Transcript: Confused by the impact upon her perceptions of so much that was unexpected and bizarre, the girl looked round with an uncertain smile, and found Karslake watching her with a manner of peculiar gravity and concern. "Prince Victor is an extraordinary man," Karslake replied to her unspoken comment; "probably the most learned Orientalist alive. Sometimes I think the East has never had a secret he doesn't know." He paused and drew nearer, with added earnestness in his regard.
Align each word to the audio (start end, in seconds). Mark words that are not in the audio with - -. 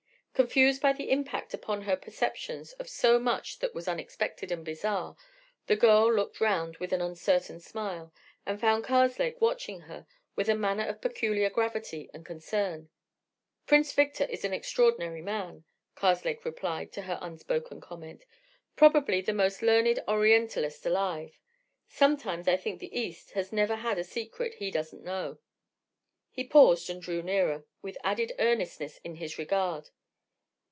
Confused 0.33 0.81
by 0.81 0.91
the 0.91 1.11
impact 1.11 1.53
upon 1.53 1.83
her 1.83 1.95
perceptions 1.95 2.73
of 2.79 2.89
so 2.89 3.19
much 3.19 3.59
that 3.59 3.75
was 3.75 3.87
unexpected 3.87 4.51
and 4.51 4.65
bizarre, 4.65 5.15
the 5.67 5.75
girl 5.75 6.11
looked 6.11 6.41
round 6.41 6.77
with 6.77 6.91
an 6.91 6.99
uncertain 6.99 7.59
smile, 7.59 8.11
and 8.43 8.59
found 8.59 8.83
Karslake 8.83 9.39
watching 9.39 9.81
her 9.81 10.07
with 10.35 10.49
a 10.49 10.55
manner 10.55 10.83
of 10.87 10.99
peculiar 10.99 11.51
gravity 11.51 12.09
and 12.11 12.25
concern. 12.25 12.89
"Prince 13.67 13.93
Victor 13.93 14.23
is 14.31 14.43
an 14.43 14.51
extraordinary 14.51 15.21
man," 15.21 15.63
Karslake 15.93 16.43
replied 16.43 16.91
to 16.93 17.03
her 17.03 17.19
unspoken 17.21 17.79
comment; 17.79 18.25
"probably 18.75 19.21
the 19.21 19.33
most 19.33 19.61
learned 19.61 19.99
Orientalist 20.07 20.83
alive. 20.87 21.37
Sometimes 21.87 22.47
I 22.47 22.57
think 22.57 22.79
the 22.79 22.97
East 22.99 23.33
has 23.33 23.53
never 23.53 23.75
had 23.75 23.99
a 23.99 24.03
secret 24.03 24.55
he 24.55 24.71
doesn't 24.71 25.03
know." 25.03 25.37
He 26.31 26.43
paused 26.43 26.89
and 26.89 26.99
drew 26.99 27.21
nearer, 27.21 27.65
with 27.83 27.99
added 28.03 28.33
earnestness 28.39 28.97
in 29.03 29.15
his 29.17 29.37
regard. 29.37 29.91